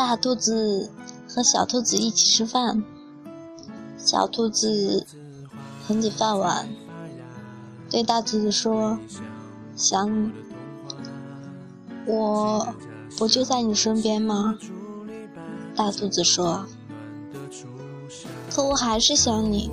[0.00, 0.90] 大兔子
[1.28, 2.82] 和小兔子一起吃饭，
[3.98, 5.06] 小兔子
[5.86, 6.66] 捧起饭碗，
[7.90, 8.98] 对大兔子说
[9.76, 10.32] ：“想你，
[12.06, 12.66] 我
[13.18, 14.56] 不就在你身边吗？”
[15.76, 16.64] 大兔子说
[18.50, 19.70] ：“可我还是想你。”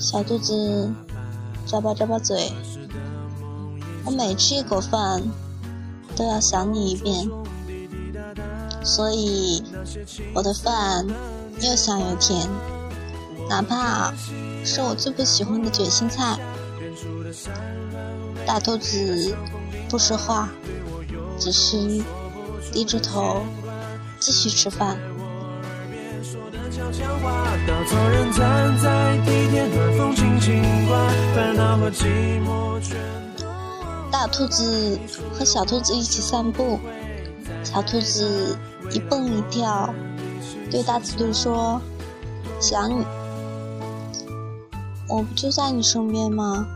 [0.00, 0.90] 小兔子
[1.68, 2.50] 咂巴咂巴嘴
[4.06, 5.22] ：“我每吃一口饭，
[6.16, 7.30] 都要想你一遍。”
[8.82, 9.62] 所以，
[10.34, 11.06] 我的饭
[11.60, 12.48] 又香又甜，
[13.48, 14.12] 哪怕
[14.64, 16.38] 是我最不喜欢的卷心菜。
[18.46, 19.34] 大兔子
[19.88, 20.48] 不说话，
[21.38, 22.02] 只是
[22.72, 23.42] 低着头
[24.18, 24.96] 继续吃饭。
[34.10, 34.98] 大兔子
[35.32, 36.78] 和小兔子一起散步，
[37.64, 38.56] 小兔子。
[38.92, 39.94] 一蹦一跳，
[40.68, 41.80] 对大兔子说
[42.58, 43.04] ：“想你，
[45.06, 46.66] 我不就在你身边吗？”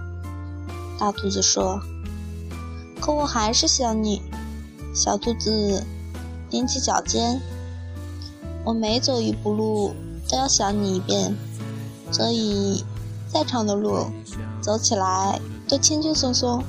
[0.97, 1.81] 大兔子说
[3.01, 4.23] ：“可我还是想你。”
[4.95, 5.83] 小兔子
[6.51, 7.41] 踮起脚尖
[8.65, 9.93] ：“我每走一步路
[10.29, 11.35] 都要想你一遍，
[12.13, 12.85] 所以
[13.27, 14.07] 再长的路
[14.61, 16.63] 走起来都轻轻松松，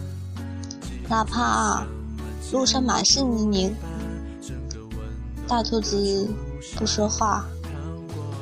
[1.07, 1.85] 哪怕
[2.51, 3.75] 路上满是泥泞。”
[5.47, 6.27] 大兔子
[6.75, 7.45] 不说话，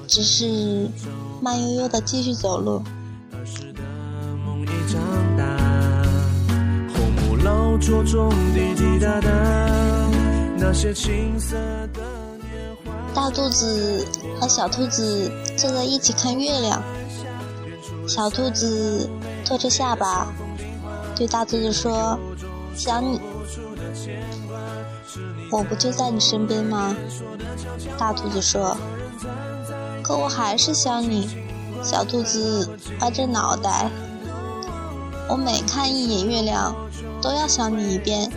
[0.08, 0.90] 只是
[1.42, 2.82] 慢悠悠的继续走路。
[13.14, 14.08] 大兔子
[14.40, 16.82] 和小兔子坐在一起看月亮。
[18.08, 19.10] 小兔子
[19.46, 20.28] 托着下巴，
[21.16, 22.18] 对大兔子说
[22.76, 23.20] ：“想你。”
[25.52, 26.96] 我不就在你身边吗？
[27.98, 28.76] 大兔子说。
[30.04, 31.30] 可我还是想你。
[31.84, 32.70] 小兔子
[33.02, 33.90] 歪着脑袋。
[35.28, 36.76] 我每看一眼月亮，
[37.22, 38.32] 都要想你一遍。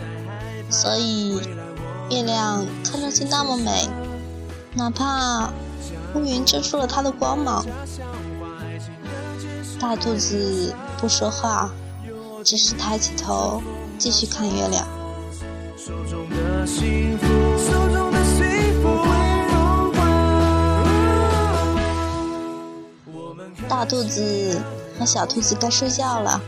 [0.69, 1.39] 所以，
[2.09, 3.87] 月亮看上去那么美，
[4.73, 5.49] 哪怕
[6.13, 7.65] 乌云遮住了它的光芒。
[9.79, 11.69] 大兔子不说话，
[12.43, 13.61] 只是抬起头
[13.97, 14.85] 继续看月亮。
[23.69, 24.59] 大兔子
[24.99, 26.41] 和小兔子该睡觉了。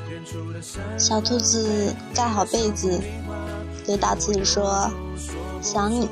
[0.97, 2.99] 小兔子盖好被子，
[3.85, 4.89] 对大兔子说
[5.61, 6.09] ：“想你，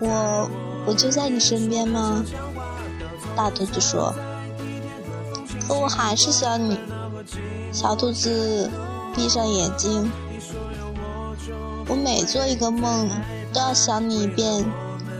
[0.00, 0.48] 我
[0.86, 2.22] 我就在你身边吗？”
[3.34, 4.14] 大兔子说
[5.66, 6.78] ：“可我还是想你。”
[7.72, 8.70] 小兔子
[9.16, 10.10] 闭上眼睛。
[11.92, 13.06] 我每做一个梦，
[13.52, 14.64] 都要想你一遍，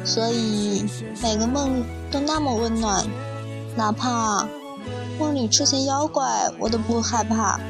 [0.06, 0.82] 所以
[1.22, 3.04] 每个梦都那么温暖，
[3.76, 4.48] 哪怕
[5.18, 7.60] 梦里出现妖怪，我都不害怕。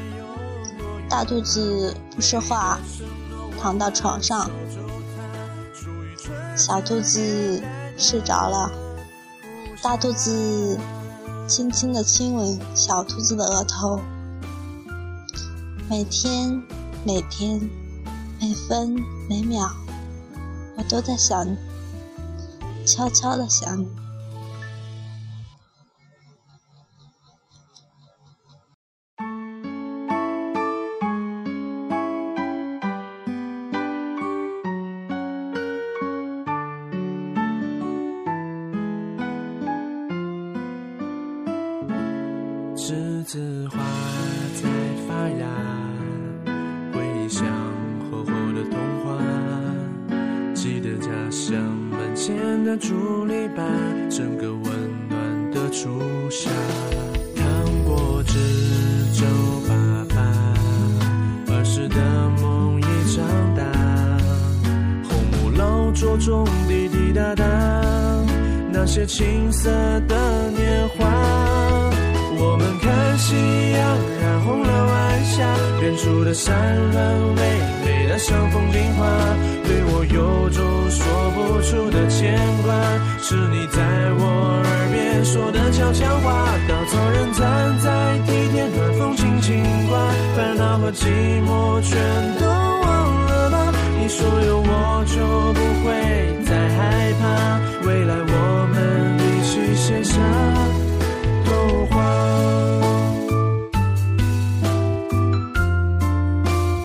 [1.09, 2.79] 大兔子不说话，
[3.61, 4.49] 躺到床上，
[6.55, 7.61] 小兔子
[7.97, 8.71] 睡着了，
[9.81, 10.79] 大兔子
[11.45, 13.99] 轻轻地亲吻小兔子的额头，
[15.89, 16.63] 每天，
[17.03, 17.69] 每天。
[18.45, 18.93] 每分
[19.29, 19.71] 每秒，
[20.75, 21.55] 我都在想你，
[22.85, 23.87] 悄悄的想你。
[42.75, 43.77] 栀子花
[44.61, 44.69] 在
[45.07, 45.47] 发芽，
[52.63, 53.61] 的竹篱笆，
[54.09, 54.63] 整个温
[55.09, 55.99] 暖的初
[56.29, 56.49] 夏。
[57.35, 57.45] 糖
[57.83, 58.39] 果纸
[59.13, 59.25] 皱
[59.67, 59.73] 巴
[60.15, 61.97] 巴，儿时的
[62.41, 63.25] 梦已长
[63.55, 63.63] 大。
[65.09, 67.43] 红木老桌中滴滴答答，
[68.71, 69.69] 那些青涩
[70.07, 71.05] 的年华。
[72.35, 73.35] 我们看夕
[73.71, 76.53] 阳染红了晚霞，远处的山
[76.91, 77.41] 峦巍
[77.85, 79.05] 巍的像风景画，
[79.63, 80.42] 对我有
[81.53, 82.07] 付出的。
[82.07, 82.73] 牵挂
[83.21, 83.79] 是你在
[84.17, 89.99] 我耳边说的悄悄话，稻草人站在地铁，暖风轻轻刮，
[90.35, 91.05] 烦恼和寂
[91.45, 91.97] 寞全
[92.39, 93.71] 都忘了吧。
[93.99, 95.21] 你说有我就
[95.53, 95.93] 不会
[96.45, 97.52] 再害怕，